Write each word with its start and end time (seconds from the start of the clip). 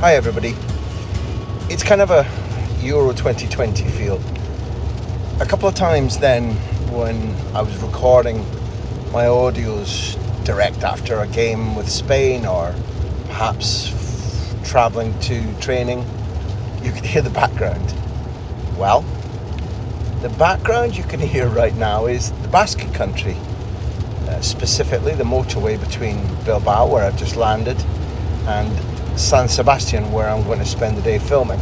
Hi, 0.00 0.14
everybody. 0.14 0.54
It's 1.72 1.82
kind 1.82 2.02
of 2.02 2.10
a 2.10 2.28
Euro 2.82 3.14
2020 3.14 3.82
feel. 3.84 4.20
A 5.40 5.46
couple 5.46 5.66
of 5.66 5.74
times 5.74 6.18
then, 6.18 6.52
when 6.92 7.34
I 7.56 7.62
was 7.62 7.74
recording 7.78 8.40
my 9.10 9.24
audios 9.24 10.22
direct 10.44 10.84
after 10.84 11.20
a 11.20 11.26
game 11.26 11.74
with 11.74 11.88
Spain 11.88 12.44
or 12.44 12.74
perhaps 13.28 14.54
traveling 14.64 15.18
to 15.20 15.58
training, 15.60 16.04
you 16.82 16.92
could 16.92 17.06
hear 17.06 17.22
the 17.22 17.30
background. 17.30 17.94
Well, 18.76 19.00
the 20.20 20.28
background 20.28 20.98
you 20.98 21.04
can 21.04 21.20
hear 21.20 21.48
right 21.48 21.74
now 21.74 22.04
is 22.04 22.32
the 22.42 22.48
Basque 22.48 22.92
country, 22.92 23.38
uh, 24.28 24.42
specifically 24.42 25.14
the 25.14 25.24
motorway 25.24 25.80
between 25.80 26.20
Bilbao, 26.44 26.86
where 26.86 27.02
I've 27.02 27.16
just 27.16 27.36
landed, 27.36 27.82
and 28.46 28.78
San 29.16 29.48
Sebastian, 29.48 30.12
where 30.12 30.28
I'm 30.28 30.44
going 30.44 30.58
to 30.58 30.64
spend 30.64 30.96
the 30.96 31.02
day 31.02 31.18
filming. 31.18 31.58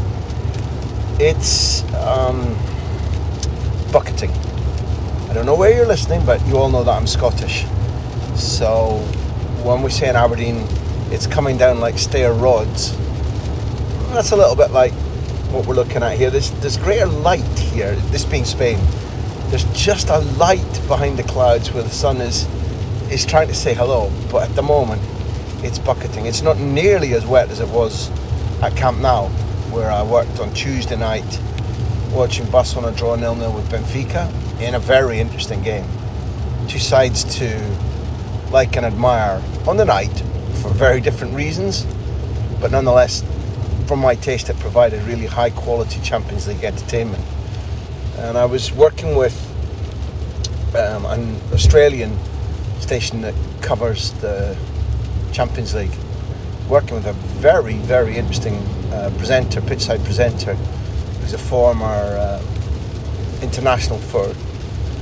It's 1.21 1.85
um, 1.95 2.57
bucketing. 3.93 4.31
I 5.31 5.35
don't 5.35 5.47
know 5.47 5.55
where 5.55 5.75
you're 5.75 5.87
listening, 5.87 6.27
but 6.27 6.45
you 6.47 6.57
all 6.57 6.69
know 6.69 6.83
that 6.83 6.91
I'm 6.91 7.07
Scottish. 7.07 7.65
So 8.35 8.99
when 9.63 9.83
we 9.83 9.91
say 9.91 10.09
in 10.09 10.17
Aberdeen, 10.17 10.67
it's 11.11 11.29
coming 11.29 11.57
down 11.57 11.79
like 11.79 11.97
stair 11.99 12.33
rods. 12.33 12.97
That's 14.13 14.33
a 14.33 14.37
little 14.37 14.57
bit 14.57 14.73
like 14.73 14.93
what 15.53 15.67
we're 15.67 15.75
looking 15.75 16.03
at 16.03 16.19
here. 16.19 16.31
There's, 16.31 16.51
there's 16.61 16.77
greater 16.77 17.07
light 17.07 17.59
here, 17.59 17.95
this 18.11 18.25
being 18.25 18.45
Spain. 18.45 18.79
There's 19.51 19.65
just 19.73 20.09
a 20.09 20.19
light 20.19 20.83
behind 20.89 21.19
the 21.19 21.23
clouds 21.23 21.73
where 21.73 21.85
the 21.85 21.91
sun 21.91 22.21
is 22.21 22.49
is 23.13 23.25
trying 23.25 23.47
to 23.47 23.55
say 23.55 23.75
hello, 23.75 24.11
but 24.33 24.49
at 24.49 24.57
the 24.57 24.63
moment 24.63 25.01
it's 25.65 25.79
bucketing. 25.79 26.27
It's 26.27 26.43
not 26.43 26.59
nearly 26.59 27.15
as 27.15 27.25
wet 27.27 27.51
as 27.51 27.59
it 27.59 27.69
was 27.69 28.11
at 28.63 28.77
Camp 28.77 28.99
Nou, 28.99 29.29
where 29.73 29.91
I 29.91 30.03
worked 30.03 30.39
on 30.39 30.53
Tuesday 30.53 30.97
night 30.97 31.41
watching 32.13 32.49
Barcelona 32.51 32.97
draw 32.97 33.17
nil-nil 33.17 33.53
with 33.53 33.69
Benfica 33.71 34.31
in 34.61 34.75
a 34.75 34.79
very 34.79 35.19
interesting 35.19 35.63
game. 35.63 35.87
Two 36.69 36.79
sides 36.79 37.25
to 37.39 37.59
like 38.51 38.77
and 38.77 38.87
admire 38.87 39.43
on 39.67 39.77
the 39.79 39.85
night 39.85 40.17
for 40.63 40.69
very 40.69 41.01
different 41.01 41.35
reasons, 41.35 41.85
but 42.61 42.71
nonetheless, 42.71 43.25
for 43.87 43.97
my 43.97 44.15
taste, 44.15 44.49
it 44.49 44.59
provided 44.61 45.03
really 45.03 45.27
high 45.27 45.51
quality 45.51 46.01
Champions 46.01 46.47
League 46.47 46.63
entertainment. 46.63 47.25
And 48.19 48.39
I 48.39 48.45
was 48.45 48.71
working 48.71 49.17
with 49.17 49.35
um, 50.77 51.05
an 51.07 51.41
Australian 51.53 52.17
station 52.81 53.23
that 53.23 53.35
covers 53.61 54.13
the 54.21 54.57
Champions 55.35 55.75
League, 55.75 55.91
working 56.69 56.95
with 56.95 57.07
a 57.07 57.13
very, 57.13 57.75
very 57.75 58.17
interesting 58.17 58.55
uh, 58.93 59.13
presenter, 59.19 59.61
pitchside 59.61 60.03
presenter, 60.05 60.55
who's 60.55 61.33
a 61.33 61.39
former 61.39 61.85
uh, 61.85 62.41
international 63.43 63.99
for 63.99 64.33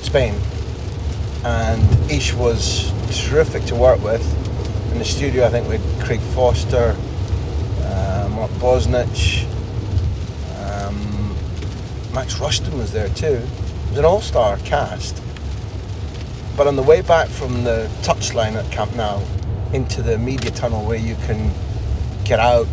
Spain. 0.00 0.34
And 1.44 2.10
Ish 2.10 2.32
was 2.32 2.92
terrific 3.28 3.64
to 3.64 3.74
work 3.74 4.02
with. 4.02 4.22
In 4.92 4.98
the 4.98 5.04
studio, 5.04 5.44
I 5.44 5.50
think 5.50 5.68
we 5.68 5.76
had 5.76 6.04
Craig 6.04 6.20
Foster, 6.20 6.96
uh, 7.82 8.28
Mark 8.32 8.50
Bosnich, 8.52 9.44
um, 10.64 11.36
Max 12.14 12.40
Rushton 12.40 12.78
was 12.78 12.90
there 12.92 13.08
too. 13.10 13.34
It 13.36 13.90
was 13.90 13.98
an 13.98 14.04
all 14.06 14.22
star 14.22 14.56
cast. 14.58 15.22
But 16.56 16.66
on 16.66 16.76
the 16.76 16.82
way 16.82 17.02
back 17.02 17.28
from 17.28 17.64
the 17.64 17.90
touchline 18.02 18.54
at 18.54 18.70
Camp 18.72 18.94
Nou 18.96 19.20
into 19.72 20.02
the 20.02 20.18
media 20.18 20.50
tunnel 20.50 20.84
where 20.84 20.98
you 20.98 21.14
can 21.26 21.50
get 22.24 22.38
out 22.38 22.66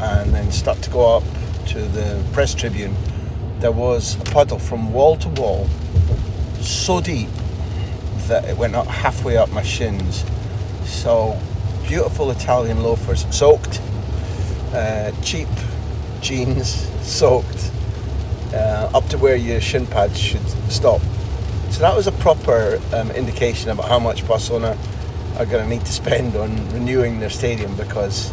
and 0.00 0.34
then 0.34 0.50
start 0.50 0.80
to 0.82 0.90
go 0.90 1.16
up 1.16 1.24
to 1.68 1.80
the 1.80 2.22
press 2.32 2.54
tribune, 2.54 2.94
there 3.60 3.72
was 3.72 4.16
a 4.16 4.24
puddle 4.24 4.58
from 4.58 4.92
wall 4.92 5.16
to 5.16 5.28
wall 5.28 5.68
so 6.60 7.00
deep 7.00 7.28
that 8.26 8.44
it 8.44 8.56
went 8.56 8.74
up 8.74 8.86
halfway 8.86 9.36
up 9.36 9.50
my 9.50 9.62
shins. 9.62 10.24
So 10.84 11.38
beautiful 11.86 12.30
Italian 12.30 12.82
loafers, 12.82 13.26
soaked, 13.34 13.80
uh, 14.72 15.12
cheap 15.22 15.48
jeans, 16.20 16.88
soaked, 17.02 17.70
uh, 18.52 18.90
up 18.94 19.06
to 19.08 19.18
where 19.18 19.36
your 19.36 19.60
shin 19.60 19.86
pads 19.86 20.18
should 20.18 20.46
stop. 20.70 21.00
So 21.70 21.80
that 21.80 21.96
was 21.96 22.06
a 22.06 22.12
proper 22.12 22.80
um, 22.92 23.10
indication 23.12 23.70
about 23.70 23.88
how 23.88 23.98
much 23.98 24.26
Barcelona 24.26 24.76
are 25.38 25.46
going 25.46 25.64
to 25.64 25.68
need 25.68 25.84
to 25.86 25.92
spend 25.92 26.36
on 26.36 26.50
renewing 26.72 27.20
their 27.20 27.30
stadium 27.30 27.74
because, 27.76 28.30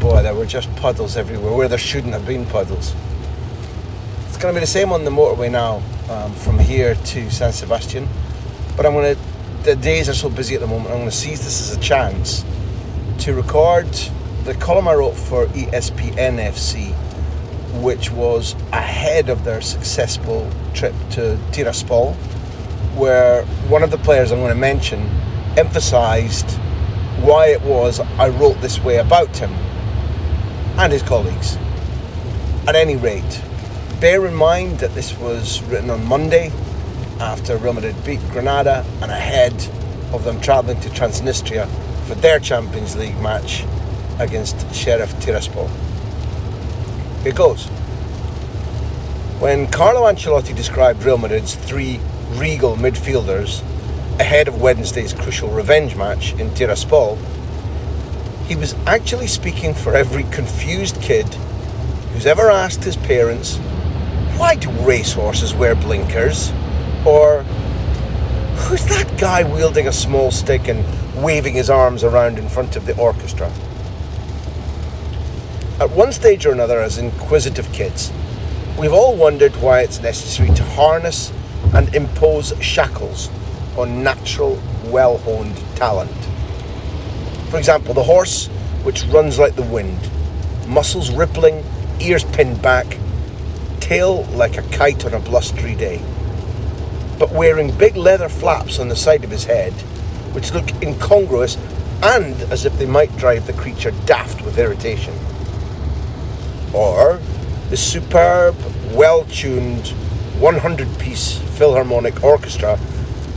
boy, 0.00 0.22
there 0.22 0.34
were 0.34 0.46
just 0.46 0.74
puddles 0.76 1.16
everywhere 1.16 1.52
where 1.52 1.68
there 1.68 1.78
shouldn't 1.78 2.12
have 2.12 2.26
been 2.26 2.44
puddles. 2.46 2.94
It's 4.28 4.36
going 4.36 4.54
to 4.54 4.60
be 4.60 4.62
the 4.62 4.70
same 4.70 4.92
on 4.92 5.04
the 5.04 5.10
motorway 5.10 5.50
now 5.50 5.82
um, 6.10 6.32
from 6.34 6.58
here 6.58 6.94
to 6.94 7.30
San 7.30 7.52
Sebastian, 7.52 8.08
but 8.76 8.84
I'm 8.86 8.92
going 8.92 9.14
to. 9.14 9.22
The 9.62 9.74
days 9.74 10.08
are 10.08 10.14
so 10.14 10.30
busy 10.30 10.54
at 10.54 10.60
the 10.60 10.66
moment. 10.68 10.90
I'm 10.90 10.98
going 10.98 11.10
to 11.10 11.16
seize 11.16 11.42
this 11.42 11.60
as 11.60 11.76
a 11.76 11.80
chance 11.80 12.44
to 13.18 13.34
record 13.34 13.88
the 14.44 14.54
column 14.60 14.86
I 14.86 14.94
wrote 14.94 15.16
for 15.16 15.46
ESPN 15.46 16.38
FC, 16.38 16.92
which 17.82 18.12
was 18.12 18.54
ahead 18.72 19.28
of 19.28 19.42
their 19.42 19.60
successful 19.60 20.48
trip 20.72 20.94
to 21.12 21.36
Tiraspol, 21.50 22.14
where 22.94 23.44
one 23.68 23.82
of 23.82 23.90
the 23.90 23.98
players 23.98 24.30
I'm 24.30 24.38
going 24.38 24.54
to 24.54 24.54
mention 24.54 25.10
emphasised 25.56 26.50
why 27.20 27.46
it 27.48 27.62
was 27.62 28.00
I 28.18 28.28
wrote 28.28 28.60
this 28.60 28.78
way 28.80 28.96
about 28.96 29.36
him 29.36 29.52
and 30.78 30.92
his 30.92 31.02
colleagues. 31.02 31.56
At 32.68 32.74
any 32.74 32.96
rate, 32.96 33.42
bear 34.00 34.26
in 34.26 34.34
mind 34.34 34.80
that 34.80 34.94
this 34.94 35.16
was 35.18 35.62
written 35.64 35.88
on 35.90 36.04
Monday 36.06 36.52
after 37.20 37.56
Real 37.56 37.72
Madrid 37.72 37.96
beat 38.04 38.20
Granada 38.30 38.84
and 39.00 39.10
ahead 39.10 39.54
of 40.12 40.24
them 40.24 40.40
travelling 40.40 40.80
to 40.80 40.90
Transnistria 40.90 41.66
for 42.06 42.14
their 42.16 42.38
Champions 42.38 42.94
League 42.96 43.18
match 43.20 43.64
against 44.18 44.74
Sheriff 44.74 45.12
Tiraspol. 45.14 45.70
Here 47.22 47.32
goes. 47.32 47.66
When 49.40 49.66
Carlo 49.68 50.02
Ancelotti 50.02 50.54
described 50.54 51.02
Real 51.02 51.18
Madrid's 51.18 51.54
three 51.54 52.00
regal 52.34 52.76
midfielders 52.76 53.62
ahead 54.18 54.48
of 54.48 54.60
Wednesday's 54.60 55.12
crucial 55.12 55.50
revenge 55.50 55.94
match 55.94 56.32
in 56.34 56.48
Tiraspol, 56.50 57.18
he 58.46 58.56
was 58.56 58.74
actually 58.86 59.26
speaking 59.26 59.74
for 59.74 59.94
every 59.94 60.22
confused 60.24 61.00
kid 61.02 61.26
who's 62.12 62.26
ever 62.26 62.50
asked 62.50 62.82
his 62.82 62.96
parents, 62.96 63.58
why 64.38 64.54
do 64.54 64.70
racehorses 64.86 65.52
wear 65.52 65.74
blinkers? 65.74 66.52
Or, 67.04 67.42
who's 68.62 68.86
that 68.86 69.18
guy 69.18 69.42
wielding 69.44 69.86
a 69.88 69.92
small 69.92 70.30
stick 70.30 70.68
and 70.68 70.84
waving 71.22 71.54
his 71.54 71.68
arms 71.68 72.04
around 72.04 72.38
in 72.38 72.48
front 72.48 72.76
of 72.76 72.86
the 72.86 72.96
orchestra? 72.98 73.48
At 75.78 75.90
one 75.90 76.12
stage 76.12 76.46
or 76.46 76.52
another, 76.52 76.80
as 76.80 76.96
inquisitive 76.96 77.70
kids, 77.72 78.10
we've 78.78 78.94
all 78.94 79.14
wondered 79.14 79.54
why 79.56 79.80
it's 79.80 80.00
necessary 80.00 80.48
to 80.54 80.62
harness 80.62 81.32
and 81.74 81.94
impose 81.94 82.54
shackles 82.62 83.28
on 83.78 84.02
natural, 84.02 84.60
well 84.86 85.18
honed 85.18 85.56
talent. 85.76 86.10
For 87.50 87.58
example, 87.58 87.94
the 87.94 88.02
horse, 88.02 88.48
which 88.82 89.04
runs 89.04 89.38
like 89.38 89.56
the 89.56 89.62
wind, 89.62 89.98
muscles 90.66 91.10
rippling, 91.10 91.64
ears 92.00 92.24
pinned 92.24 92.60
back, 92.60 92.98
tail 93.80 94.24
like 94.32 94.58
a 94.58 94.62
kite 94.62 95.04
on 95.04 95.14
a 95.14 95.20
blustery 95.20 95.74
day, 95.74 96.02
but 97.18 97.32
wearing 97.32 97.76
big 97.76 97.96
leather 97.96 98.28
flaps 98.28 98.78
on 98.78 98.88
the 98.88 98.96
side 98.96 99.24
of 99.24 99.30
his 99.30 99.44
head, 99.44 99.72
which 100.32 100.52
look 100.52 100.70
incongruous 100.82 101.56
and 102.02 102.34
as 102.52 102.64
if 102.66 102.76
they 102.78 102.86
might 102.86 103.16
drive 103.16 103.46
the 103.46 103.52
creature 103.52 103.92
daft 104.04 104.44
with 104.44 104.58
irritation. 104.58 105.14
Or 106.74 107.20
the 107.70 107.76
superb, 107.76 108.56
well 108.92 109.24
tuned, 109.24 109.88
100 110.38 110.98
piece 110.98 111.38
Philharmonic 111.56 112.22
Orchestra 112.22 112.78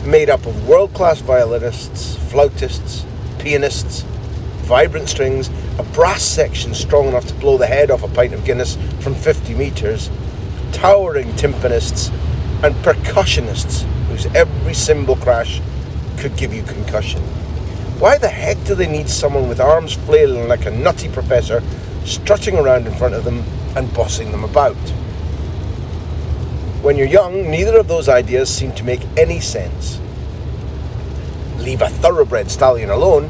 made 0.10 0.30
up 0.30 0.44
of 0.48 0.68
world 0.68 0.92
class 0.96 1.20
violinists, 1.22 2.16
flautists, 2.32 3.06
pianists, 3.38 4.02
vibrant 4.66 5.08
strings, 5.08 5.52
a 5.78 5.84
brass 5.94 6.24
section 6.24 6.74
strong 6.74 7.08
enough 7.08 7.28
to 7.28 7.34
blow 7.36 7.60
the 7.60 7.68
head 7.68 7.92
off 7.92 8.02
a 8.02 8.08
pint 8.08 8.34
of 8.34 8.44
Guinness 8.44 8.76
from 9.02 9.14
50 9.14 9.54
metres, 9.54 10.10
towering 10.72 11.28
timpanists, 11.34 12.12
and 12.64 12.74
percussionists 12.78 13.84
whose 14.08 14.26
every 14.36 14.74
cymbal 14.74 15.16
crash 15.16 15.62
could 16.18 16.36
give 16.36 16.54
you 16.54 16.64
concussion. 16.64 17.22
Why 18.00 18.18
the 18.18 18.30
heck 18.30 18.64
do 18.64 18.74
they 18.74 18.88
need 18.88 19.10
someone 19.10 19.48
with 19.48 19.60
arms 19.60 19.94
flailing 19.94 20.48
like 20.48 20.66
a 20.66 20.72
nutty 20.72 21.10
professor 21.10 21.62
strutting 22.04 22.58
around 22.58 22.88
in 22.88 22.96
front 22.96 23.14
of 23.14 23.26
them 23.26 23.44
and 23.76 23.94
bossing 23.94 24.32
them 24.32 24.44
about? 24.44 24.76
When 26.82 26.96
you're 26.96 27.08
young, 27.08 27.52
neither 27.52 27.78
of 27.78 27.90
those 27.90 28.08
ideas 28.08 28.50
seem 28.50 28.72
to 28.76 28.86
make 28.86 29.02
any 29.18 29.42
sense. 29.42 30.00
Leave 31.58 31.82
a 31.82 31.90
thoroughbred 31.90 32.50
stallion 32.50 32.90
alone, 32.90 33.30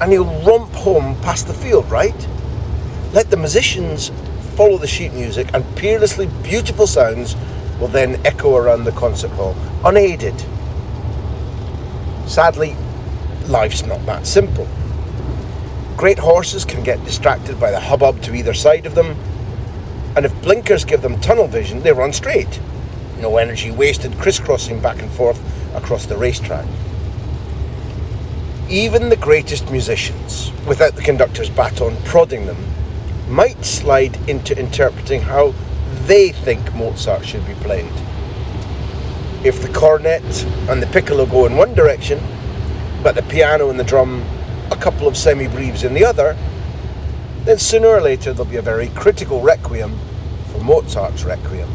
and 0.00 0.12
he'll 0.12 0.42
romp 0.44 0.72
home 0.72 1.20
past 1.20 1.48
the 1.48 1.52
field, 1.52 1.90
right? 1.90 2.28
Let 3.12 3.30
the 3.30 3.36
musicians 3.36 4.12
follow 4.54 4.78
the 4.78 4.86
sheet 4.86 5.12
music, 5.14 5.48
and 5.52 5.64
peerlessly 5.76 6.28
beautiful 6.44 6.86
sounds 6.86 7.34
will 7.80 7.88
then 7.88 8.24
echo 8.24 8.56
around 8.56 8.84
the 8.84 8.92
concert 8.92 9.32
hall, 9.32 9.56
unaided. 9.84 10.34
Sadly, 12.26 12.76
life's 13.48 13.84
not 13.84 14.06
that 14.06 14.28
simple. 14.28 14.68
Great 15.96 16.20
horses 16.20 16.64
can 16.64 16.84
get 16.84 17.04
distracted 17.04 17.58
by 17.58 17.72
the 17.72 17.80
hubbub 17.80 18.22
to 18.22 18.34
either 18.34 18.54
side 18.54 18.86
of 18.86 18.94
them, 18.94 19.16
and 20.20 20.26
if 20.26 20.42
blinkers 20.42 20.84
give 20.84 21.00
them 21.00 21.18
tunnel 21.22 21.46
vision, 21.46 21.80
they 21.80 21.92
run 21.92 22.12
straight. 22.12 22.60
No 23.20 23.38
energy 23.38 23.70
wasted 23.70 24.12
crisscrossing 24.18 24.78
back 24.78 25.00
and 25.00 25.10
forth 25.10 25.40
across 25.74 26.04
the 26.04 26.18
racetrack. 26.18 26.66
Even 28.68 29.08
the 29.08 29.16
greatest 29.16 29.70
musicians, 29.70 30.52
without 30.66 30.94
the 30.94 31.00
conductor's 31.00 31.48
baton 31.48 31.96
prodding 32.04 32.44
them, 32.44 32.58
might 33.30 33.64
slide 33.64 34.14
into 34.28 34.54
interpreting 34.58 35.22
how 35.22 35.54
they 36.04 36.32
think 36.32 36.74
Mozart 36.74 37.24
should 37.24 37.46
be 37.46 37.54
played. 37.54 37.90
If 39.42 39.62
the 39.62 39.72
cornet 39.72 40.44
and 40.68 40.82
the 40.82 40.88
piccolo 40.88 41.24
go 41.24 41.46
in 41.46 41.56
one 41.56 41.72
direction, 41.72 42.22
but 43.02 43.14
the 43.14 43.22
piano 43.22 43.70
and 43.70 43.80
the 43.80 43.84
drum 43.84 44.22
a 44.70 44.76
couple 44.76 45.08
of 45.08 45.16
semi 45.16 45.48
breves 45.48 45.82
in 45.82 45.94
the 45.94 46.04
other, 46.04 46.36
then 47.44 47.58
sooner 47.58 47.88
or 47.88 48.02
later 48.02 48.34
there'll 48.34 48.44
be 48.50 48.56
a 48.56 48.60
very 48.60 48.88
critical 48.88 49.40
requiem 49.40 49.98
Mozart's 50.60 51.24
requiem. 51.24 51.68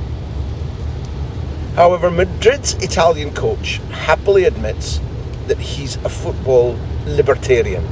However, 1.75 2.09
Madrid's 2.09 2.73
Italian 2.75 3.33
coach 3.33 3.81
happily 3.91 4.45
admits 4.45 4.99
that 5.47 5.59
he's 5.59 5.97
a 5.97 6.09
football 6.09 6.77
libertarian. 7.05 7.85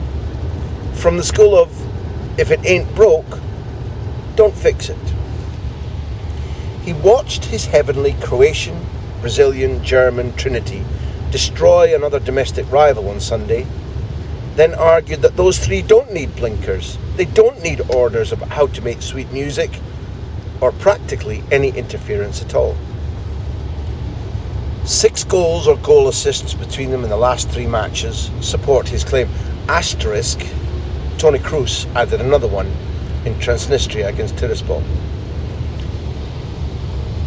From 0.94 1.18
the 1.18 1.24
school 1.24 1.56
of, 1.56 1.70
if 2.40 2.50
it 2.50 2.66
ain't 2.66 2.96
broke, 2.96 3.40
don't 4.36 4.56
fix 4.56 4.90
it. 4.90 4.98
He 6.84 6.94
watched 6.94 7.46
his 7.46 7.66
heavenly 7.66 8.16
Croatian, 8.22 8.86
Brazilian, 9.22 9.84
German 9.84 10.36
trinity 10.36 10.84
destroy 11.34 11.96
another 11.96 12.20
domestic 12.20 12.72
rival 12.72 13.10
on 13.10 13.20
Sunday, 13.20 13.66
then 14.56 14.72
argued 14.76 15.24
that 15.24 15.36
those 15.36 15.58
three 15.58 15.82
don't 15.82 16.14
need 16.14 16.36
blinkers. 16.36 17.00
They 17.16 17.26
don't 17.26 17.64
need 17.64 17.82
orders 17.90 18.32
about 18.32 18.50
how 18.50 18.68
to 18.68 18.82
make 18.84 19.02
sweet 19.02 19.32
music 19.32 19.72
or 20.64 20.72
practically 20.72 21.44
any 21.52 21.72
interference 21.72 22.42
at 22.42 22.56
all. 22.56 22.74
Six 24.86 25.26
goals 25.26 25.68
or 25.68 25.76
goal 25.76 26.08
assists 26.08 26.54
between 26.54 26.90
them 26.90 27.04
in 27.04 27.10
the 27.10 27.18
last 27.18 27.50
three 27.50 27.68
matches 27.68 28.32
support 28.40 28.88
his 28.88 29.04
claim. 29.04 29.28
Asterisk, 29.68 30.40
Tony 31.18 31.40
Kroos 31.40 31.94
added 31.94 32.22
another 32.22 32.48
one 32.48 32.68
in 33.26 33.34
Transnistria 33.36 34.08
against 34.08 34.38
Tiraspol. 34.38 34.82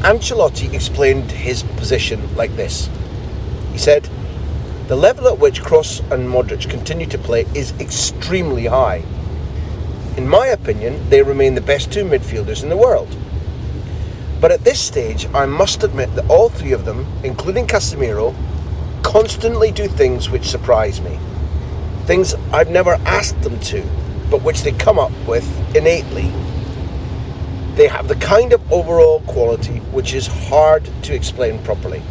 Ancelotti 0.00 0.72
explained 0.72 1.30
his 1.30 1.62
position 1.62 2.34
like 2.36 2.56
this. 2.56 2.88
He 3.70 3.76
said, 3.76 4.08
The 4.88 4.96
level 4.96 5.28
at 5.28 5.38
which 5.38 5.62
Kroos 5.62 6.00
and 6.10 6.26
Modric 6.26 6.70
continue 6.70 7.06
to 7.08 7.18
play 7.18 7.44
is 7.54 7.78
extremely 7.78 8.64
high. 8.64 9.04
In 10.16 10.26
my 10.26 10.46
opinion, 10.46 11.10
they 11.10 11.20
remain 11.20 11.54
the 11.54 11.60
best 11.60 11.92
two 11.92 12.04
midfielders 12.04 12.62
in 12.62 12.70
the 12.70 12.78
world. 12.78 13.14
But 14.40 14.50
at 14.52 14.64
this 14.64 14.80
stage, 14.80 15.26
I 15.34 15.46
must 15.46 15.82
admit 15.82 16.14
that 16.14 16.28
all 16.28 16.48
three 16.48 16.72
of 16.72 16.84
them, 16.84 17.06
including 17.24 17.66
Casemiro, 17.66 18.34
constantly 19.02 19.70
do 19.70 19.88
things 19.88 20.30
which 20.30 20.48
surprise 20.48 21.00
me. 21.00 21.18
Things 22.04 22.34
I've 22.52 22.70
never 22.70 22.94
asked 23.04 23.42
them 23.42 23.58
to 23.60 23.82
but 24.30 24.42
which 24.42 24.62
they 24.62 24.72
come 24.72 24.98
up 24.98 25.12
with 25.26 25.46
innately. 25.76 26.32
They 27.74 27.88
have 27.88 28.08
the 28.08 28.16
kind 28.16 28.52
of 28.52 28.72
overall 28.72 29.20
quality 29.20 29.78
which 29.92 30.14
is 30.14 30.26
hard 30.26 30.88
to 31.02 31.14
explain 31.14 31.62
properly, 31.62 32.02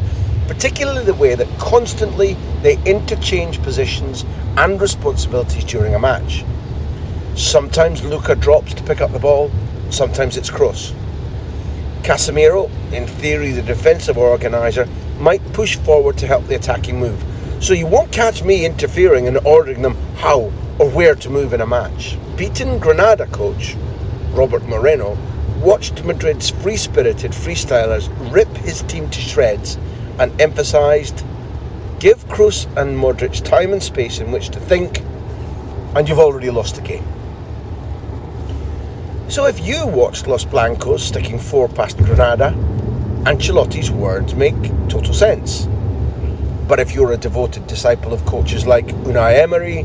particularly 0.47 1.03
the 1.03 1.13
way 1.13 1.35
that 1.35 1.47
constantly 1.59 2.37
they 2.61 2.81
interchange 2.83 3.61
positions 3.61 4.25
and 4.57 4.79
responsibilities 4.79 5.65
during 5.65 5.95
a 5.95 5.99
match. 5.99 6.45
Sometimes 7.35 8.03
Luka 8.03 8.35
drops 8.35 8.73
to 8.75 8.83
pick 8.83 9.01
up 9.01 9.11
the 9.11 9.19
ball, 9.19 9.51
sometimes 9.89 10.37
it's 10.37 10.49
Kroos. 10.49 10.93
Casemiro, 12.05 12.69
in 12.93 13.07
theory 13.07 13.49
the 13.49 13.63
defensive 13.63 14.15
organiser, 14.15 14.87
might 15.17 15.41
push 15.53 15.75
forward 15.75 16.15
to 16.19 16.27
help 16.27 16.45
the 16.45 16.53
attacking 16.53 16.99
move. 16.99 17.23
So 17.59 17.73
you 17.73 17.87
won't 17.87 18.11
catch 18.11 18.43
me 18.43 18.63
interfering 18.63 19.27
and 19.27 19.39
ordering 19.39 19.81
them 19.81 19.95
how 20.17 20.51
or 20.77 20.87
where 20.91 21.15
to 21.15 21.29
move 21.31 21.51
in 21.51 21.61
a 21.61 21.65
match. 21.65 22.15
Beaten 22.37 22.77
Granada 22.77 23.25
coach 23.25 23.75
Robert 24.33 24.67
Moreno 24.67 25.17
watched 25.63 26.03
Madrid's 26.03 26.51
free 26.51 26.77
spirited 26.77 27.31
freestylers 27.31 28.07
rip 28.31 28.55
his 28.57 28.83
team 28.83 29.09
to 29.09 29.19
shreds 29.19 29.79
and 30.19 30.39
emphasised 30.39 31.25
give 31.99 32.27
Kroos 32.27 32.65
and 32.77 32.99
Modric 32.99 33.43
time 33.43 33.73
and 33.73 33.81
space 33.81 34.19
in 34.19 34.31
which 34.31 34.49
to 34.49 34.59
think, 34.59 34.99
and 35.95 36.07
you've 36.07 36.19
already 36.19 36.51
lost 36.51 36.75
the 36.75 36.81
game. 36.81 37.14
So 39.27 39.47
if 39.47 39.65
you 39.65 39.87
watched 39.87 40.27
Los 40.27 40.45
Blancos 40.45 41.03
sticking 41.03 41.39
four 41.39 41.67
past 41.67 41.97
Granada, 41.97 42.51
Ancelotti's 43.25 43.89
words 43.89 44.35
make 44.35 44.55
total 44.87 45.15
sense. 45.15 45.65
But 46.67 46.79
if 46.79 46.93
you're 46.93 47.11
a 47.11 47.17
devoted 47.17 47.65
disciple 47.65 48.13
of 48.13 48.23
coaches 48.25 48.67
like 48.67 48.85
Unai 48.85 49.39
Emery, 49.39 49.83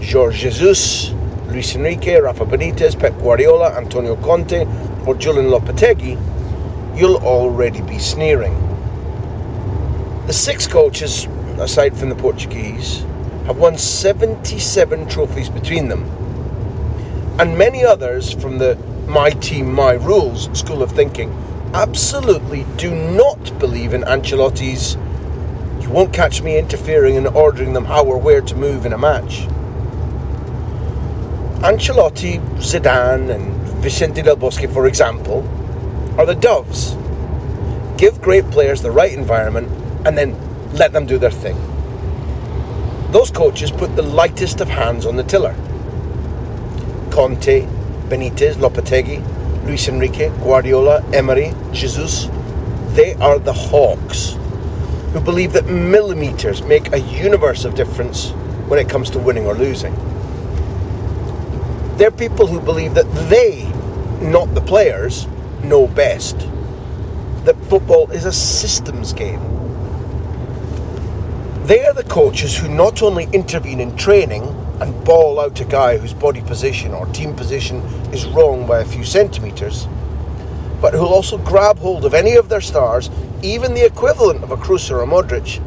Jorge 0.00 0.38
Jesus, 0.38 1.10
Luis 1.48 1.74
Enrique, 1.74 2.20
Rafa 2.20 2.44
Benitez, 2.46 2.98
Pep 2.98 3.18
Guardiola, 3.18 3.76
Antonio 3.76 4.14
Conte, 4.16 4.64
or 5.06 5.16
Julian 5.16 5.46
Lopetegui, 5.46 6.16
you'll 6.96 7.16
already 7.16 7.82
be 7.82 7.98
sneering. 7.98 8.54
The 10.28 10.32
six 10.32 10.68
coaches, 10.68 11.26
aside 11.58 11.96
from 11.96 12.10
the 12.10 12.14
Portuguese, 12.14 13.00
have 13.46 13.56
won 13.56 13.76
77 13.76 15.08
trophies 15.08 15.50
between 15.50 15.88
them. 15.88 16.17
And 17.38 17.56
many 17.56 17.84
others 17.84 18.32
from 18.32 18.58
the 18.58 18.76
my 19.06 19.30
team, 19.30 19.72
my 19.72 19.92
rules 19.92 20.50
school 20.58 20.82
of 20.82 20.92
thinking 20.92 21.32
absolutely 21.72 22.66
do 22.76 22.94
not 22.94 23.58
believe 23.58 23.94
in 23.94 24.02
Ancelotti's 24.02 24.96
you 25.80 25.94
won't 25.94 26.12
catch 26.12 26.42
me 26.42 26.58
interfering 26.58 27.16
and 27.16 27.26
ordering 27.28 27.72
them 27.72 27.86
how 27.86 28.04
or 28.04 28.18
where 28.18 28.42
to 28.42 28.54
move 28.54 28.84
in 28.84 28.92
a 28.92 28.98
match. 28.98 29.46
Ancelotti, 31.62 32.38
Zidane, 32.58 33.34
and 33.34 33.54
Vicente 33.82 34.20
Del 34.20 34.36
Bosque, 34.36 34.68
for 34.68 34.86
example, 34.86 35.48
are 36.18 36.26
the 36.26 36.34
doves. 36.34 36.94
Give 37.96 38.20
great 38.20 38.50
players 38.50 38.82
the 38.82 38.90
right 38.90 39.12
environment 39.12 39.68
and 40.06 40.18
then 40.18 40.36
let 40.74 40.92
them 40.92 41.06
do 41.06 41.18
their 41.18 41.30
thing. 41.30 41.56
Those 43.10 43.30
coaches 43.30 43.70
put 43.70 43.96
the 43.96 44.02
lightest 44.02 44.60
of 44.60 44.68
hands 44.68 45.06
on 45.06 45.16
the 45.16 45.24
tiller. 45.24 45.56
Conte, 47.18 47.66
Benitez, 48.08 48.54
Lopetegui, 48.58 49.20
Luis 49.66 49.88
Enrique, 49.88 50.28
Guardiola, 50.38 51.04
Emery, 51.12 51.52
Jesus, 51.72 52.28
they 52.90 53.14
are 53.14 53.40
the 53.40 53.52
hawks 53.52 54.36
who 55.12 55.20
believe 55.20 55.52
that 55.54 55.66
millimetres 55.66 56.62
make 56.62 56.92
a 56.92 57.00
universe 57.00 57.64
of 57.64 57.74
difference 57.74 58.30
when 58.68 58.78
it 58.78 58.88
comes 58.88 59.10
to 59.10 59.18
winning 59.18 59.46
or 59.46 59.54
losing. 59.54 59.96
They're 61.96 62.12
people 62.12 62.46
who 62.46 62.60
believe 62.60 62.94
that 62.94 63.12
they, 63.28 63.64
not 64.20 64.54
the 64.54 64.60
players, 64.60 65.26
know 65.64 65.88
best. 65.88 66.38
That 67.46 67.56
football 67.64 68.12
is 68.12 68.26
a 68.26 68.32
systems 68.32 69.12
game. 69.12 69.40
They 71.64 71.84
are 71.84 71.94
the 71.94 72.04
coaches 72.04 72.56
who 72.56 72.68
not 72.68 73.02
only 73.02 73.26
intervene 73.32 73.80
in 73.80 73.96
training 73.96 74.54
and 74.80 75.04
ball 75.04 75.40
out 75.40 75.60
a 75.60 75.64
guy 75.64 75.98
whose 75.98 76.14
body 76.14 76.40
position 76.40 76.92
or 76.92 77.06
team 77.06 77.34
position 77.34 77.78
is 78.12 78.26
wrong 78.26 78.66
by 78.66 78.80
a 78.80 78.84
few 78.84 79.04
centimetres, 79.04 79.88
but 80.80 80.94
who'll 80.94 81.06
also 81.06 81.38
grab 81.38 81.78
hold 81.78 82.04
of 82.04 82.14
any 82.14 82.36
of 82.36 82.48
their 82.48 82.60
stars, 82.60 83.10
even 83.42 83.74
the 83.74 83.84
equivalent 83.84 84.42
of 84.44 84.50
a 84.50 84.56
Kroos 84.56 84.90
or 84.90 85.02
a 85.02 85.06
Modric, 85.06 85.62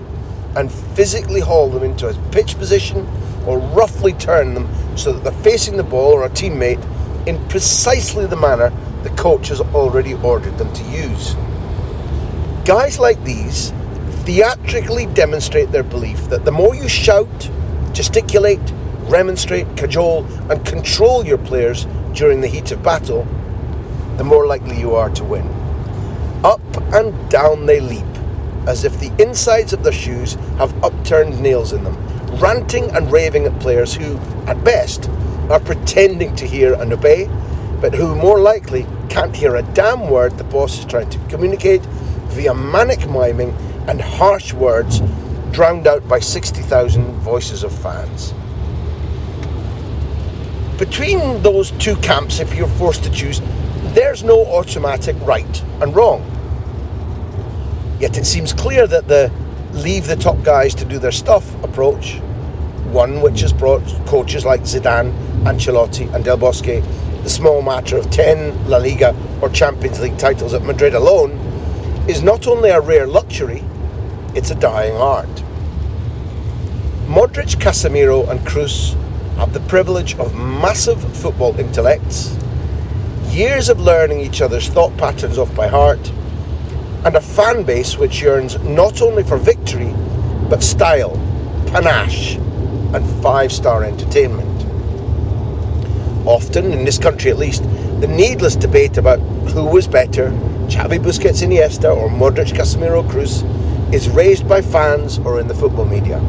and 0.56 0.72
physically 0.72 1.41
haul 1.41 1.70
them 1.70 1.84
into 1.84 2.08
a 2.08 2.13
pitch 2.32 2.58
position 2.58 3.08
or 3.46 3.60
roughly 3.60 4.13
turn 4.13 4.53
them 4.53 4.70
so 4.98 5.12
that 5.12 5.24
they're 5.24 5.44
facing 5.44 5.77
the 5.77 5.84
ball 5.84 6.12
or 6.13 6.25
a 6.25 6.30
teammate 6.30 6.82
in 7.27 7.38
precisely 7.48 8.25
the 8.25 8.36
manner 8.36 8.72
the 9.03 9.10
coach 9.12 9.48
has 9.48 9.62
already 9.62 10.13
ordered 10.15 10.58
them 10.58 10.72
to 10.74 10.84
use. 10.84 11.36
Guys 12.65 13.00
like 13.00 13.22
these 13.24 13.72
theatrically 14.25 15.08
demonstrate 15.08 15.72
their 15.72 15.84
belief 15.84 16.30
that 16.30 16.46
the 16.46 16.51
more 16.51 16.75
you 16.75 16.88
shout, 16.88 17.50
gesticulate, 17.94 18.62
remonstrate, 19.12 19.68
cajole, 19.75 20.25
and 20.50 20.65
control 20.65 21.25
your 21.25 21.38
players 21.38 21.86
during 22.13 22.41
the 22.41 22.48
heat 22.48 22.72
of 22.72 22.82
battle, 22.82 23.27
the 24.18 24.24
more 24.24 24.48
likely 24.48 24.80
you 24.80 24.96
are 24.96 25.10
to 25.10 25.24
win. 25.24 25.48
Up 26.44 26.62
and 26.94 27.30
down 27.30 27.65
they 27.65 27.80
leap, 27.82 28.06
as 28.68 28.86
if 28.86 29.00
the 29.00 29.12
insides 29.22 29.74
of 29.74 29.84
their 29.84 29.91
shoes 29.91 30.36
have 30.58 30.84
upturned 30.84 31.39
nails 31.41 31.74
in 31.74 31.84
them, 31.84 31.98
ranting 32.38 32.89
and 32.91 33.12
raving 33.12 33.46
at 33.46 33.60
players 33.60 33.94
who, 33.94 34.18
at 34.48 34.63
best, 34.63 35.10
are 35.50 35.60
pretending 35.60 36.36
to 36.36 36.48
hear 36.48 36.74
and 36.74 36.94
obey, 36.94 37.30
but 37.82 37.94
who 37.94 38.15
more 38.15 38.39
likely 38.39 38.86
can't 39.10 39.36
hear 39.36 39.56
a 39.56 39.63
damn 39.74 40.10
word 40.10 40.38
the 40.38 40.44
boss 40.46 40.80
is 40.80 40.86
trying 40.86 41.10
to 41.10 41.20
communicate 41.27 41.82
via 42.32 42.53
manic 42.53 43.10
miming 43.10 43.53
and 43.88 44.00
harsh 44.00 44.53
words 44.53 45.01
drowned 45.51 45.86
out 45.86 46.08
by 46.08 46.20
60,000 46.20 47.03
voices 47.15 47.63
of 47.63 47.74
fans. 47.74 48.34
Between 50.82 51.44
those 51.44 51.70
two 51.74 51.96
camps, 51.98 52.40
if 52.40 52.56
you're 52.56 52.68
forced 52.68 53.04
to 53.04 53.12
choose, 53.12 53.40
there's 53.94 54.24
no 54.24 54.44
automatic 54.48 55.16
right 55.22 55.62
and 55.80 55.96
wrong. 55.96 56.26
Yet 58.00 58.18
it 58.18 58.26
seems 58.26 58.52
clear 58.52 58.88
that 58.88 59.08
the 59.08 59.32
leave 59.74 60.08
the 60.08 60.16
top 60.16 60.42
guys 60.42 60.74
to 60.74 60.84
do 60.84 60.98
their 60.98 61.12
stuff 61.12 61.54
approach, 61.64 62.16
one 62.90 63.22
which 63.22 63.42
has 63.42 63.54
brought 63.54 63.84
coaches 64.08 64.44
like 64.44 64.62
Zidane, 64.62 65.14
Ancelotti, 65.44 66.12
and 66.16 66.26
Del 66.26 66.38
Bosque 66.38 66.82
the 67.22 67.30
small 67.30 67.62
matter 67.62 67.96
of 67.96 68.10
10 68.10 68.68
La 68.68 68.78
Liga 68.78 69.16
or 69.40 69.50
Champions 69.50 70.00
League 70.00 70.18
titles 70.18 70.56
at 70.56 70.64
Madrid 70.64 70.96
alone, 70.96 71.34
is 72.10 72.24
not 72.24 72.48
only 72.48 72.72
a 72.72 72.82
rare 72.82 73.06
luxury, 73.06 73.64
it's 74.34 74.50
a 74.50 74.56
dying 74.56 74.96
art. 74.96 75.44
Modric, 77.06 77.58
Casemiro, 77.58 78.28
and 78.28 78.40
Kroos 78.40 78.98
have 79.42 79.54
the 79.54 79.60
privilege 79.62 80.14
of 80.20 80.36
massive 80.36 81.02
football 81.18 81.60
intellects, 81.60 82.38
years 83.30 83.70
of 83.70 83.80
learning 83.80 84.20
each 84.20 84.40
other's 84.40 84.70
thought 84.70 84.96
patterns 84.98 85.40
off 85.40 85.54
by 85.56 85.68
heart, 85.68 86.12
and 87.06 87.16
a 87.16 87.22
fan 87.22 87.64
base 87.64 87.98
which 87.98 88.22
yearns 88.22 88.60
not 88.60 89.02
only 89.02 89.24
for 89.24 89.38
victory, 89.38 89.92
but 90.48 90.62
style, 90.62 91.16
panache, 91.66 92.36
and 92.94 93.24
five 93.24 93.52
star 93.52 93.84
entertainment. 93.84 94.48
Often, 96.28 96.72
in 96.72 96.86
this 96.86 97.00
country 97.00 97.32
at 97.32 97.40
least, 97.40 97.64
the 98.00 98.08
needless 98.08 98.56
debate 98.56 99.00
about 99.00 99.18
who 99.56 99.66
was 99.66 99.88
better, 99.88 100.30
Xavi 100.70 101.00
Busquets 101.00 101.42
Iniesta 101.42 101.90
or 101.92 102.10
Modric 102.10 102.54
Casemiro 102.54 103.02
Kroos, 103.10 103.42
is 103.92 104.08
raised 104.08 104.48
by 104.48 104.62
fans 104.62 105.18
or 105.18 105.40
in 105.40 105.48
the 105.48 105.56
football 105.56 105.86
media. 105.86 106.20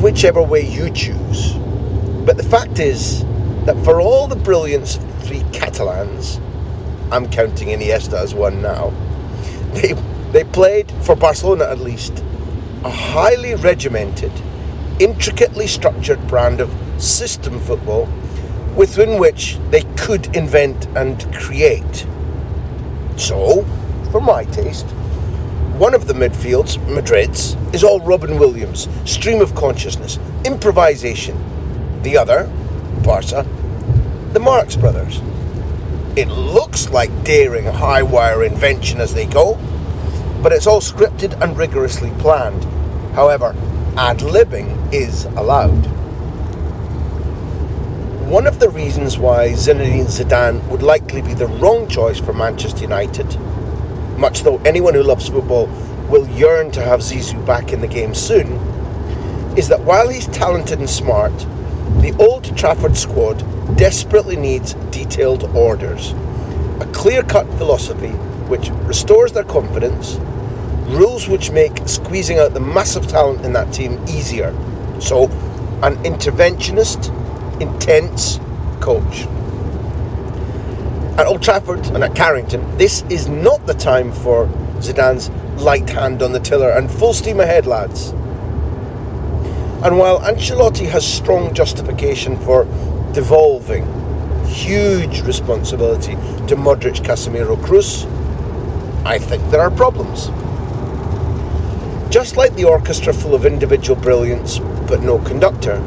Whichever 0.00 0.42
way 0.42 0.66
you 0.66 0.88
choose, 0.88 1.52
but 2.24 2.38
the 2.38 2.42
fact 2.42 2.78
is 2.78 3.22
that 3.66 3.76
for 3.84 4.00
all 4.00 4.26
the 4.26 4.34
brilliance 4.34 4.96
of 4.96 5.06
the 5.06 5.26
three 5.26 5.44
Catalans, 5.52 6.40
I'm 7.12 7.28
counting 7.28 7.68
Iniesta 7.68 8.14
as 8.14 8.34
one 8.34 8.62
now, 8.62 8.94
they, 9.74 9.92
they 10.32 10.44
played, 10.44 10.90
for 11.02 11.14
Barcelona 11.14 11.64
at 11.64 11.80
least, 11.80 12.24
a 12.82 12.88
highly 12.90 13.54
regimented, 13.56 14.32
intricately 14.98 15.66
structured 15.66 16.26
brand 16.26 16.62
of 16.62 16.74
system 16.96 17.60
football 17.60 18.08
within 18.74 19.18
which 19.18 19.58
they 19.68 19.82
could 19.98 20.34
invent 20.34 20.86
and 20.96 21.30
create. 21.34 22.06
So, 23.16 23.64
for 24.10 24.22
my 24.22 24.44
taste, 24.44 24.86
one 25.80 25.94
of 25.94 26.06
the 26.06 26.12
midfields, 26.12 26.76
Madrid's, 26.94 27.54
is 27.72 27.82
all 27.82 28.00
Robin 28.00 28.38
Williams, 28.38 28.86
stream 29.06 29.40
of 29.40 29.54
consciousness, 29.54 30.18
improvisation. 30.44 31.34
The 32.02 32.18
other, 32.18 32.52
Barca, 33.02 33.46
the 34.34 34.40
Marx 34.40 34.76
brothers. 34.76 35.22
It 36.16 36.28
looks 36.28 36.90
like 36.90 37.24
daring 37.24 37.64
high 37.64 38.02
wire 38.02 38.44
invention 38.44 39.00
as 39.00 39.14
they 39.14 39.24
go, 39.24 39.54
but 40.42 40.52
it's 40.52 40.66
all 40.66 40.82
scripted 40.82 41.40
and 41.40 41.56
rigorously 41.56 42.10
planned. 42.18 42.62
However, 43.14 43.56
ad 43.96 44.18
libbing 44.18 44.92
is 44.92 45.24
allowed. 45.24 45.86
One 48.28 48.46
of 48.46 48.60
the 48.60 48.68
reasons 48.68 49.16
why 49.16 49.52
Zinedine 49.52 50.08
Zidane 50.08 50.62
would 50.68 50.82
likely 50.82 51.22
be 51.22 51.32
the 51.32 51.46
wrong 51.46 51.88
choice 51.88 52.20
for 52.20 52.34
Manchester 52.34 52.82
United, 52.82 53.34
much 54.20 54.42
though 54.42 54.58
anyone 54.58 54.94
who 54.94 55.02
loves 55.02 55.28
football 55.28 55.66
will 56.08 56.28
yearn 56.28 56.70
to 56.72 56.82
have 56.82 57.00
Zizou 57.00 57.44
back 57.46 57.72
in 57.72 57.80
the 57.80 57.88
game 57.88 58.14
soon, 58.14 58.52
is 59.56 59.68
that 59.68 59.80
while 59.80 60.08
he's 60.08 60.26
talented 60.28 60.78
and 60.78 60.90
smart, 60.90 61.36
the 62.00 62.14
Old 62.18 62.56
Trafford 62.56 62.96
squad 62.96 63.38
desperately 63.76 64.36
needs 64.36 64.74
detailed 64.90 65.44
orders, 65.56 66.12
a 66.80 66.88
clear 66.92 67.22
cut 67.22 67.46
philosophy 67.58 68.10
which 68.50 68.70
restores 68.86 69.32
their 69.32 69.44
confidence, 69.44 70.16
rules 70.88 71.28
which 71.28 71.50
make 71.50 71.76
squeezing 71.86 72.38
out 72.38 72.52
the 72.52 72.60
massive 72.60 73.06
talent 73.06 73.44
in 73.44 73.52
that 73.52 73.72
team 73.72 74.02
easier. 74.08 74.52
So, 75.00 75.24
an 75.82 75.96
interventionist, 76.04 77.10
intense 77.60 78.40
coach. 78.80 79.26
At 81.20 81.26
Old 81.26 81.42
Trafford 81.42 81.84
and 81.88 82.02
at 82.02 82.14
Carrington, 82.14 82.78
this 82.78 83.02
is 83.10 83.28
not 83.28 83.66
the 83.66 83.74
time 83.74 84.10
for 84.10 84.46
Zidane's 84.78 85.28
light 85.62 85.90
hand 85.90 86.22
on 86.22 86.32
the 86.32 86.40
tiller 86.40 86.70
and 86.70 86.90
full 86.90 87.12
steam 87.12 87.40
ahead, 87.40 87.66
lads. 87.66 88.12
And 89.84 89.98
while 89.98 90.20
Ancelotti 90.20 90.88
has 90.88 91.06
strong 91.06 91.52
justification 91.52 92.38
for 92.38 92.64
devolving 93.12 93.84
huge 94.46 95.20
responsibility 95.20 96.12
to 96.46 96.56
Modric, 96.56 97.04
Casemiro, 97.04 97.54
Kroos, 97.58 98.06
I 99.04 99.18
think 99.18 99.42
there 99.50 99.60
are 99.60 99.70
problems. 99.70 100.28
Just 102.10 102.38
like 102.38 102.54
the 102.54 102.64
orchestra 102.64 103.12
full 103.12 103.34
of 103.34 103.44
individual 103.44 104.00
brilliance 104.00 104.58
but 104.88 105.02
no 105.02 105.18
conductor, 105.18 105.80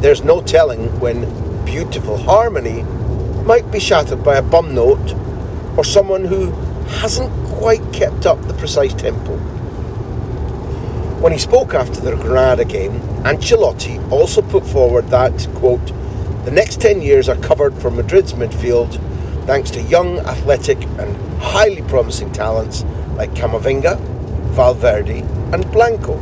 there's 0.00 0.24
no 0.24 0.40
telling 0.40 0.88
when 1.00 1.26
beautiful 1.66 2.16
harmony 2.16 2.82
might 3.44 3.70
be 3.70 3.78
shattered 3.78 4.24
by 4.24 4.36
a 4.36 4.42
bum 4.42 4.74
note 4.74 5.14
or 5.76 5.84
someone 5.84 6.24
who 6.24 6.50
hasn't 7.00 7.30
quite 7.48 7.92
kept 7.92 8.26
up 8.26 8.40
the 8.42 8.54
precise 8.54 8.94
tempo. 8.94 9.36
When 11.20 11.32
he 11.32 11.38
spoke 11.38 11.74
after 11.74 12.00
the 12.00 12.16
Granada 12.16 12.64
game, 12.64 13.00
Ancelotti 13.24 14.10
also 14.10 14.42
put 14.42 14.66
forward 14.66 15.08
that, 15.08 15.48
quote, 15.54 15.86
the 16.44 16.50
next 16.50 16.80
10 16.80 17.00
years 17.00 17.28
are 17.28 17.36
covered 17.36 17.74
for 17.74 17.90
Madrid's 17.90 18.34
midfield 18.34 19.00
thanks 19.46 19.70
to 19.70 19.82
young, 19.82 20.18
athletic, 20.20 20.82
and 20.98 21.40
highly 21.40 21.82
promising 21.82 22.32
talents 22.32 22.84
like 23.16 23.30
Camavinga, 23.34 23.98
Valverde, 24.52 25.20
and 25.52 25.70
Blanco. 25.70 26.16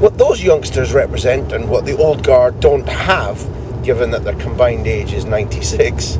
What 0.00 0.18
those 0.18 0.42
youngsters 0.42 0.92
represent 0.92 1.52
and 1.52 1.68
what 1.70 1.84
the 1.84 1.96
old 1.96 2.24
guard 2.24 2.60
don't 2.60 2.88
have, 2.88 3.40
given 3.84 4.10
that 4.10 4.24
their 4.24 4.34
combined 4.36 4.86
age 4.86 5.12
is 5.12 5.26
96, 5.26 6.18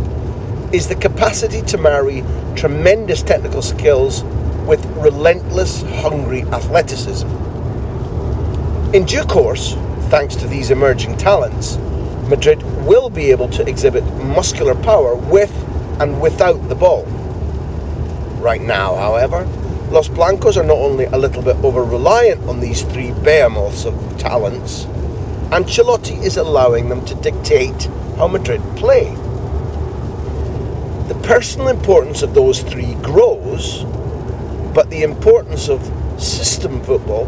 is 0.72 0.88
the 0.88 0.94
capacity 0.94 1.62
to 1.62 1.78
marry 1.78 2.22
tremendous 2.54 3.22
technical 3.22 3.62
skills 3.62 4.22
with 4.66 4.84
relentless, 4.96 5.82
hungry 5.82 6.42
athleticism. 6.42 7.26
In 8.94 9.04
due 9.04 9.24
course, 9.24 9.74
thanks 10.08 10.36
to 10.36 10.46
these 10.46 10.70
emerging 10.70 11.16
talents, 11.16 11.78
Madrid 12.28 12.62
will 12.86 13.10
be 13.10 13.30
able 13.30 13.48
to 13.48 13.66
exhibit 13.68 14.04
muscular 14.16 14.74
power 14.74 15.14
with 15.14 15.52
and 16.00 16.20
without 16.20 16.68
the 16.68 16.74
ball. 16.74 17.04
Right 18.40 18.60
now, 18.60 18.94
however, 18.94 19.46
Los 19.90 20.08
Blancos 20.08 20.56
are 20.56 20.64
not 20.64 20.78
only 20.78 21.04
a 21.04 21.16
little 21.16 21.42
bit 21.42 21.56
over 21.64 21.82
reliant 21.82 22.42
on 22.48 22.60
these 22.60 22.82
three 22.82 23.12
behemoths 23.12 23.84
of 23.84 23.94
talents, 24.18 24.86
Ancelotti 25.54 26.20
is 26.20 26.36
allowing 26.36 26.88
them 26.88 27.04
to 27.04 27.14
dictate 27.14 27.84
how 28.16 28.26
Madrid 28.26 28.60
play. 28.74 29.14
The 31.06 31.14
personal 31.22 31.68
importance 31.68 32.22
of 32.22 32.34
those 32.34 32.60
three 32.60 32.94
grows, 32.94 33.84
but 34.74 34.90
the 34.90 35.04
importance 35.04 35.68
of 35.68 35.80
system 36.20 36.82
football, 36.82 37.26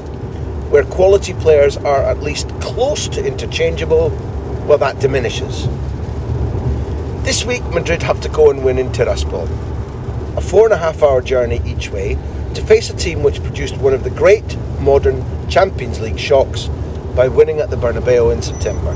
where 0.71 0.83
quality 0.83 1.35
players 1.35 1.77
are 1.77 2.03
at 2.03 2.21
least 2.21 2.49
close 2.61 3.07
to 3.11 3.25
interchangeable, 3.25 4.09
well, 4.67 4.79
that 4.79 4.99
diminishes. 4.99 5.69
This 7.23 7.45
week, 7.45 7.63
Madrid 7.67 8.03
have 8.03 8.21
to 8.23 8.29
go 8.29 8.51
and 8.51 8.65
win 8.65 8.81
in 8.81 8.89
Tiraspol. 8.89 9.47
A 10.37 10.41
four 10.41 10.65
and 10.65 10.75
a 10.75 10.79
half 10.79 11.01
hour 11.01 11.23
journey 11.23 11.61
each 11.65 11.91
way 11.91 12.19
to 12.55 12.67
face 12.67 12.91
a 12.91 12.97
team 12.97 13.23
which 13.23 13.41
produced 13.41 13.77
one 13.77 13.95
of 13.95 14.03
the 14.03 14.11
great 14.11 14.57
modern 14.81 15.25
Champions 15.49 16.01
League 16.01 16.19
shocks 16.19 16.69
by 17.17 17.29
winning 17.29 17.61
at 17.61 17.71
the 17.71 17.77
Bernabeu 17.77 18.31
in 18.31 18.43
September. 18.43 18.93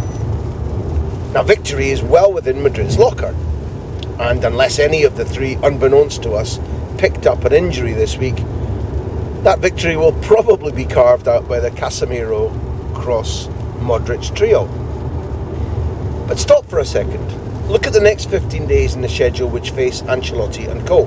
Now, 1.33 1.43
victory 1.43 1.89
is 1.89 2.03
well 2.03 2.31
within 2.31 2.63
Madrid's 2.63 2.99
locker, 2.99 3.35
and 4.19 4.45
unless 4.45 4.79
any 4.79 5.05
of 5.05 5.17
the 5.17 5.25
three, 5.25 5.55
unbeknownst 5.63 6.23
to 6.25 6.33
us, 6.33 6.61
picked 6.99 7.27
up 7.27 7.45
an 7.47 7.55
injury 7.55 7.95
this 7.95 8.19
week, 8.19 8.37
that 9.43 9.59
victory 9.61 9.97
will 9.97 10.13
probably 10.21 10.71
be 10.71 10.85
carved 10.85 11.29
out 11.29 11.49
by 11.49 11.61
the 11.61 11.71
Casemiro 11.71 12.51
Kroos, 12.93 13.47
Modric 13.79 14.37
trio. 14.37 14.67
But 16.29 16.39
stop 16.39 16.67
for 16.67 16.81
a 16.81 16.85
second. 16.85 17.27
Look 17.71 17.87
at 17.87 17.95
the 17.95 18.01
next 18.01 18.29
15 18.29 18.67
days 18.67 18.95
in 18.95 19.01
the 19.01 19.09
schedule 19.09 19.49
which 19.49 19.71
face 19.71 20.03
Ancelotti 20.03 20.69
and 20.71 20.87
co. 20.87 21.07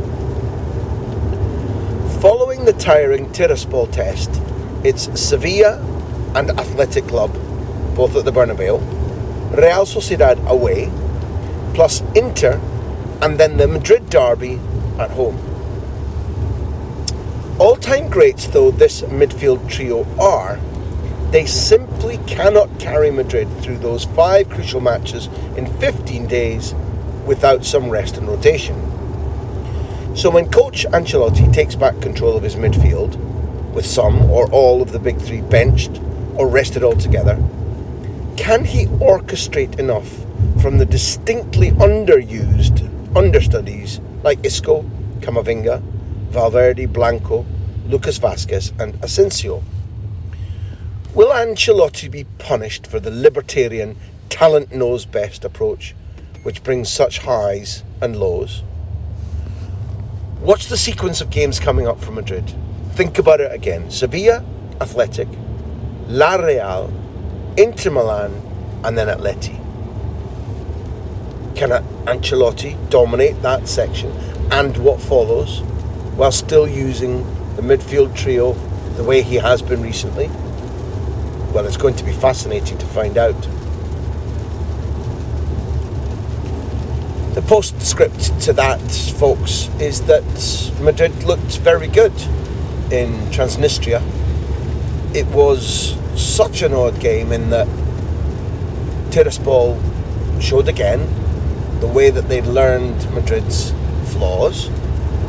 Following 2.21 2.65
the 2.65 2.73
tiring 2.73 3.27
Tiraspol 3.27 3.91
test, 3.91 4.41
it's 4.83 5.03
Sevilla 5.21 5.92
and 6.35 6.49
Athletic 6.51 7.07
Club, 7.07 7.33
both 7.95 8.15
at 8.15 8.25
the 8.25 8.31
Bernabeu, 8.31 8.79
Real 9.55 9.85
Sociedad 9.85 10.45
away, 10.47 10.91
plus 11.73 12.01
Inter, 12.15 12.59
and 13.21 13.39
then 13.39 13.57
the 13.57 13.67
Madrid 13.67 14.09
derby 14.09 14.59
at 14.99 15.11
home. 15.11 15.37
All 17.59 17.75
time 17.75 18.09
greats, 18.09 18.47
though 18.47 18.71
this 18.71 19.01
midfield 19.03 19.69
trio 19.69 20.05
are, 20.19 20.59
they 21.31 21.45
simply 21.45 22.17
cannot 22.27 22.79
carry 22.79 23.11
Madrid 23.11 23.47
through 23.61 23.77
those 23.77 24.05
five 24.05 24.49
crucial 24.49 24.81
matches 24.81 25.27
in 25.55 25.65
15 25.79 26.27
days 26.27 26.73
without 27.25 27.63
some 27.63 27.89
rest 27.89 28.17
and 28.17 28.27
rotation. 28.27 28.75
So 30.15 30.29
when 30.29 30.49
coach 30.49 30.85
Ancelotti 30.91 31.51
takes 31.51 31.75
back 31.75 31.99
control 32.01 32.35
of 32.35 32.43
his 32.43 32.55
midfield, 32.55 33.15
with 33.73 33.85
some 33.85 34.29
or 34.29 34.49
all 34.51 34.81
of 34.81 34.91
the 34.91 34.99
big 34.99 35.19
three 35.19 35.41
benched 35.41 35.99
or 36.35 36.47
rested 36.47 36.83
altogether, 36.83 37.35
can 38.37 38.65
he 38.65 38.85
orchestrate 38.85 39.79
enough 39.79 40.25
from 40.61 40.77
the 40.77 40.85
distinctly 40.85 41.71
underused 41.71 42.89
understudies 43.15 43.99
like 44.23 44.43
Isco, 44.45 44.83
Camavinga, 45.19 45.81
Valverde, 46.29 46.87
Blanco, 46.87 47.45
Lucas 47.87 48.17
Vazquez, 48.17 48.71
and 48.79 48.95
Asensio? 49.03 49.63
Will 51.13 51.31
Ancelotti 51.31 52.09
be 52.09 52.23
punished 52.39 52.87
for 52.87 52.99
the 52.99 53.11
libertarian 53.11 53.95
talent 54.29 54.73
knows 54.73 55.05
best 55.05 55.45
approach, 55.45 55.93
which 56.41 56.63
brings 56.63 56.89
such 56.89 57.19
highs 57.19 57.83
and 58.01 58.15
lows? 58.15 58.63
Watch 60.41 60.67
the 60.67 60.77
sequence 60.77 61.21
of 61.21 61.29
games 61.29 61.59
coming 61.59 61.87
up 61.87 62.01
for 62.01 62.11
Madrid. 62.11 62.51
Think 62.93 63.19
about 63.19 63.41
it 63.41 63.51
again. 63.51 63.91
Sevilla, 63.91 64.43
Athletic, 64.81 65.27
La 66.07 66.35
Real, 66.35 66.91
Inter 67.57 67.89
Milan, 67.89 68.41
and 68.83 68.97
then 68.97 69.07
Atleti. 69.07 69.57
Can 71.55 71.69
Ancelotti 72.05 72.89
dominate 72.89 73.41
that 73.41 73.67
section 73.67 74.11
and 74.51 74.75
what 74.77 74.99
follows 75.01 75.61
while 76.15 76.31
still 76.31 76.67
using 76.67 77.23
the 77.55 77.61
midfield 77.61 78.15
trio 78.15 78.53
the 78.97 79.03
way 79.03 79.21
he 79.21 79.35
has 79.35 79.61
been 79.61 79.81
recently? 79.81 80.27
Well, 81.53 81.65
it's 81.65 81.77
going 81.77 81.95
to 81.95 82.03
be 82.03 82.11
fascinating 82.11 82.77
to 82.79 82.85
find 82.87 83.17
out. 83.17 83.39
The 87.35 87.41
postscript 87.43 88.41
to 88.41 88.53
that, 88.53 88.81
folks, 89.17 89.69
is 89.79 90.01
that 90.03 90.23
Madrid 90.81 91.23
looked 91.23 91.57
very 91.59 91.87
good 91.87 92.13
in 92.91 93.11
Transnistria. 93.31 94.01
It 95.13 95.27
was 95.27 95.95
such 96.15 96.63
an 96.63 96.73
odd 96.73 96.99
game 96.99 97.31
in 97.31 97.51
that 97.51 97.67
Tiraspol 99.11 99.79
showed 100.41 100.67
again 100.67 101.07
the 101.79 101.87
way 101.87 102.09
that 102.09 102.27
they'd 102.29 102.45
learned 102.45 102.95
Madrid's 103.13 103.71
flaws, 104.05 104.71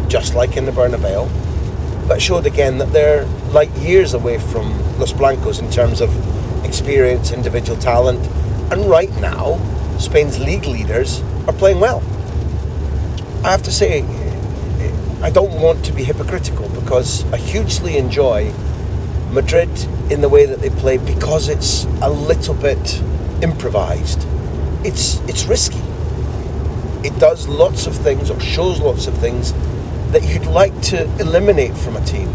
just 0.08 0.34
like 0.34 0.56
in 0.56 0.64
the 0.64 0.72
Bernabeu, 0.72 1.28
but 2.08 2.22
showed 2.22 2.46
again 2.46 2.78
that 2.78 2.92
they're 2.92 3.26
like 3.52 3.68
years 3.76 4.14
away 4.14 4.38
from 4.38 4.72
Los 4.98 5.12
Blancos 5.12 5.58
in 5.58 5.70
terms 5.70 6.00
of 6.00 6.10
experience, 6.64 7.30
individual 7.30 7.78
talent, 7.78 8.20
and 8.72 8.88
right 8.88 9.14
now, 9.20 9.58
Spain's 9.98 10.38
league 10.38 10.64
leaders 10.64 11.20
are 11.46 11.52
playing 11.52 11.80
well. 11.80 12.02
I 13.44 13.50
have 13.50 13.62
to 13.64 13.70
say, 13.70 14.02
I 15.20 15.30
don't 15.30 15.60
want 15.60 15.84
to 15.84 15.92
be 15.92 16.04
hypocritical 16.04 16.70
because 16.70 17.30
I 17.32 17.36
hugely 17.36 17.98
enjoy 17.98 18.50
Madrid 19.34 19.68
in 20.10 20.20
the 20.20 20.28
way 20.28 20.46
that 20.46 20.60
they 20.60 20.70
play 20.70 20.98
because 20.98 21.48
it's 21.48 21.84
a 22.02 22.10
little 22.10 22.54
bit 22.54 23.02
improvised. 23.42 24.24
It's 24.84 25.20
it's 25.28 25.44
risky. 25.44 25.82
It 27.06 27.18
does 27.18 27.48
lots 27.48 27.86
of 27.86 27.94
things 27.96 28.30
or 28.30 28.40
shows 28.40 28.80
lots 28.80 29.06
of 29.06 29.18
things 29.18 29.52
that 30.12 30.22
you'd 30.22 30.46
like 30.46 30.80
to 30.82 31.04
eliminate 31.20 31.76
from 31.76 31.96
a 31.96 32.04
team. 32.04 32.28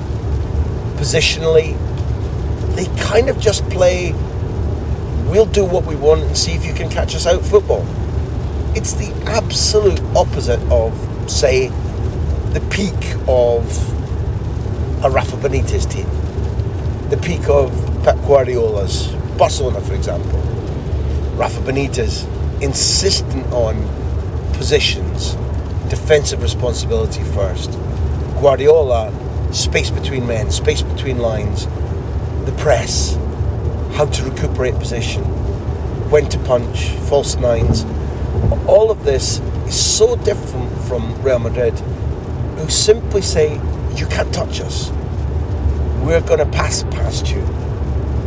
Positionally, 0.97 1.77
they 2.75 2.85
kind 3.01 3.29
of 3.29 3.39
just 3.39 3.63
play 3.69 4.13
we'll 5.29 5.45
do 5.45 5.63
what 5.63 5.85
we 5.85 5.95
want 5.95 6.21
and 6.21 6.35
see 6.35 6.53
if 6.53 6.65
you 6.65 6.73
can 6.73 6.89
catch 6.89 7.15
us 7.15 7.27
out 7.27 7.41
football. 7.41 7.85
It's 8.75 8.93
the 8.93 9.13
absolute 9.27 9.99
opposite 10.15 10.59
of, 10.71 10.91
say, 11.29 11.67
the 12.53 12.61
peak 12.71 13.15
of 13.27 13.63
a 15.05 15.09
Rafa 15.09 15.37
Benitez 15.37 15.89
team, 15.89 16.07
the 17.09 17.17
peak 17.17 17.49
of 17.49 17.71
Pep 18.03 18.15
Guardiola's 18.27 19.07
Barcelona, 19.35 19.81
for 19.81 19.95
example. 19.95 20.39
Rafa 21.35 21.59
Benitez 21.61 22.27
insistent 22.61 23.45
on 23.51 23.75
positions, 24.53 25.33
defensive 25.89 26.43
responsibility 26.43 27.23
first. 27.23 27.71
Guardiola, 28.39 29.11
space 29.51 29.89
between 29.89 30.27
men, 30.27 30.51
space 30.51 30.83
between 30.83 31.17
lines, 31.17 31.65
the 32.45 32.53
press, 32.59 33.15
how 33.93 34.05
to 34.05 34.23
recuperate 34.25 34.75
position, 34.75 35.23
when 36.11 36.29
to 36.29 36.37
punch, 36.39 36.89
false 37.09 37.35
nines. 37.37 37.85
All 38.67 38.91
of 38.91 39.03
this 39.03 39.39
is 39.65 39.97
so 39.97 40.15
different 40.17 40.71
from 40.83 41.19
Real 41.23 41.39
Madrid, 41.39 41.73
who 41.73 42.69
simply 42.69 43.23
say, 43.23 43.59
You 43.95 44.05
can't 44.05 44.31
touch 44.31 44.61
us. 44.61 44.91
We're 46.01 46.21
going 46.21 46.39
to 46.39 46.45
pass 46.45 46.83
past 46.83 47.29
you. 47.29 47.47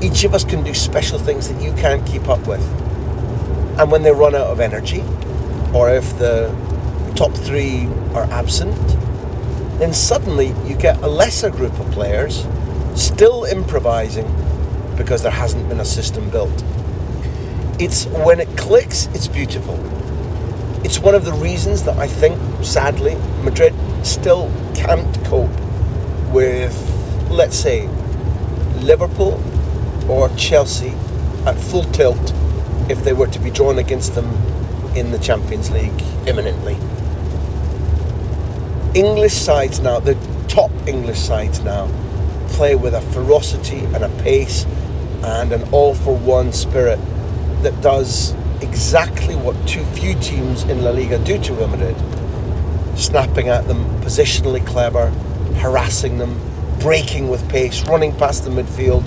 Each 0.02 0.24
of 0.24 0.34
us 0.34 0.44
can 0.44 0.62
do 0.62 0.74
special 0.74 1.18
things 1.18 1.48
that 1.48 1.62
you 1.62 1.72
can't 1.72 2.06
keep 2.06 2.28
up 2.28 2.46
with. 2.46 2.62
And 3.78 3.90
when 3.90 4.02
they 4.02 4.12
run 4.12 4.34
out 4.34 4.48
of 4.48 4.60
energy, 4.60 5.02
or 5.74 5.90
if 5.90 6.18
the 6.18 6.54
top 7.16 7.32
three 7.32 7.88
are 8.14 8.24
absent, 8.24 8.76
then 9.78 9.92
suddenly 9.92 10.48
you 10.66 10.76
get 10.76 10.96
a 11.02 11.06
lesser 11.08 11.50
group 11.50 11.78
of 11.80 11.90
players 11.90 12.46
still 12.94 13.44
improvising 13.44 14.26
because 14.96 15.22
there 15.22 15.32
hasn't 15.32 15.68
been 15.68 15.80
a 15.80 15.84
system 15.84 16.28
built. 16.30 16.64
It's 17.78 18.04
when 18.06 18.38
it 18.38 18.56
clicks, 18.56 19.06
it's 19.14 19.28
beautiful. 19.28 19.74
It's 20.84 20.98
one 20.98 21.14
of 21.14 21.24
the 21.24 21.32
reasons 21.32 21.84
that 21.84 21.96
I 21.96 22.06
think, 22.06 22.38
sadly, 22.62 23.16
Madrid 23.42 23.74
still 24.04 24.52
can't 24.74 25.24
cope 25.24 25.50
with, 26.30 26.74
let's 27.30 27.56
say, 27.56 27.88
Liverpool 28.80 29.42
or 30.08 30.28
Chelsea 30.36 30.92
at 31.46 31.56
full 31.58 31.84
tilt 31.84 32.32
if 32.88 33.02
they 33.04 33.12
were 33.12 33.28
to 33.28 33.38
be 33.38 33.50
drawn 33.50 33.78
against 33.78 34.14
them 34.14 34.26
in 34.96 35.10
the 35.12 35.18
Champions 35.18 35.70
League 35.70 36.02
imminently. 36.26 36.76
English 38.94 39.32
sides 39.32 39.80
now, 39.80 39.98
the 39.98 40.14
top 40.48 40.70
English 40.86 41.18
sides 41.18 41.60
now, 41.60 41.90
play 42.48 42.74
with 42.74 42.94
a 42.94 43.00
ferocity 43.00 43.78
and 43.78 44.04
a 44.04 44.08
pace 44.22 44.64
and 45.24 45.52
an 45.52 45.62
all 45.72 45.94
for 45.94 46.14
one 46.14 46.52
spirit 46.52 46.98
that 47.62 47.80
does 47.80 48.34
exactly 48.60 49.34
what 49.34 49.56
too 49.66 49.84
few 49.86 50.14
teams 50.20 50.64
in 50.64 50.82
La 50.82 50.90
Liga 50.90 51.18
do 51.24 51.40
to 51.42 51.54
Real 51.54 51.68
Madrid. 51.68 51.96
Snapping 52.98 53.48
at 53.48 53.66
them, 53.66 53.84
positionally 54.02 54.64
clever, 54.66 55.08
harassing 55.56 56.18
them, 56.18 56.38
breaking 56.82 57.28
with 57.28 57.48
pace, 57.48 57.86
running 57.88 58.14
past 58.16 58.44
the 58.44 58.50
midfield. 58.50 59.06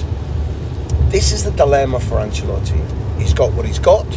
This 1.12 1.32
is 1.32 1.44
the 1.44 1.52
dilemma 1.52 2.00
for 2.00 2.18
Ancelotti. 2.18 2.82
He's 3.20 3.34
got 3.34 3.54
what 3.54 3.66
he's 3.66 3.80
got. 3.80 4.10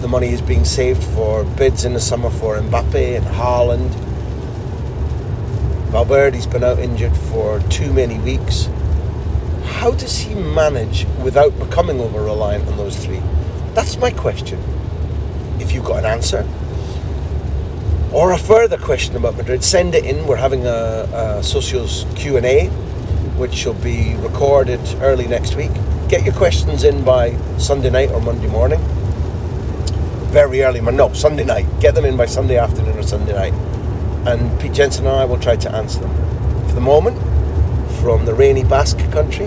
The 0.00 0.08
money 0.08 0.28
is 0.28 0.40
being 0.40 0.64
saved 0.64 1.02
for 1.02 1.44
bids 1.44 1.84
in 1.84 1.92
the 1.92 2.00
summer 2.00 2.30
for 2.30 2.56
Mbappe 2.58 3.16
and 3.16 3.26
Haaland. 3.26 3.90
Valverde's 5.90 6.46
been 6.46 6.64
out 6.64 6.78
injured 6.78 7.16
for 7.16 7.60
too 7.68 7.92
many 7.92 8.18
weeks 8.18 8.68
how 9.78 9.92
does 9.92 10.18
he 10.18 10.34
manage 10.34 11.06
without 11.22 11.56
becoming 11.56 12.00
over 12.00 12.20
reliant 12.20 12.66
on 12.66 12.76
those 12.76 12.96
three? 12.96 13.22
That's 13.74 13.96
my 13.96 14.10
question. 14.10 14.58
If 15.60 15.70
you've 15.70 15.84
got 15.84 16.00
an 16.00 16.06
answer 16.06 16.42
or 18.12 18.32
a 18.32 18.38
further 18.38 18.78
question 18.78 19.16
about 19.16 19.36
Madrid, 19.36 19.62
send 19.62 19.94
it 19.94 20.04
in. 20.04 20.26
We're 20.26 20.36
having 20.36 20.66
a, 20.66 20.70
a 20.70 21.40
Socios 21.40 22.04
Q 22.16 22.36
and 22.36 22.46
A, 22.46 22.68
which 23.36 23.66
will 23.66 23.74
be 23.74 24.14
recorded 24.16 24.80
early 25.00 25.26
next 25.26 25.56
week. 25.56 25.70
Get 26.08 26.24
your 26.24 26.34
questions 26.34 26.84
in 26.84 27.04
by 27.04 27.36
Sunday 27.58 27.90
night 27.90 28.10
or 28.10 28.20
Monday 28.20 28.48
morning. 28.48 28.80
Very 30.30 30.62
early, 30.62 30.80
no, 30.80 31.12
Sunday 31.12 31.44
night. 31.44 31.66
Get 31.80 31.94
them 31.94 32.04
in 32.04 32.16
by 32.16 32.26
Sunday 32.26 32.56
afternoon 32.56 32.98
or 32.98 33.02
Sunday 33.02 33.34
night, 33.34 33.52
and 34.26 34.58
Pete 34.60 34.72
Jenson 34.72 35.06
and 35.06 35.14
I 35.14 35.24
will 35.24 35.38
try 35.38 35.56
to 35.56 35.74
answer 35.74 36.00
them. 36.00 36.14
For 36.68 36.74
the 36.74 36.80
moment, 36.80 37.18
from 38.00 38.24
the 38.24 38.34
rainy 38.34 38.64
Basque 38.64 38.98
country, 39.10 39.46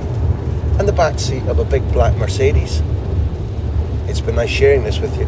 and 0.79 0.87
the 0.87 0.93
back 0.93 1.19
seat 1.19 1.43
of 1.43 1.59
a 1.59 1.65
big 1.65 1.89
black 1.91 2.15
Mercedes. 2.17 2.81
It's 4.07 4.21
been 4.21 4.35
nice 4.35 4.49
sharing 4.49 4.83
this 4.83 4.99
with 4.99 5.17
you. 5.17 5.25